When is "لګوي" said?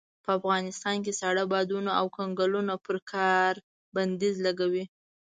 4.45-4.85